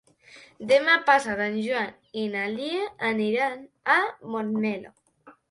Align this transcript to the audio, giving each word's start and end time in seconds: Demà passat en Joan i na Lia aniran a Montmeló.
Demà 0.69 0.95
passat 1.09 1.43
en 1.47 1.59
Joan 1.65 1.91
i 2.23 2.23
na 2.37 2.47
Lia 2.55 2.89
aniran 3.11 3.63
a 3.99 4.01
Montmeló. 4.33 4.95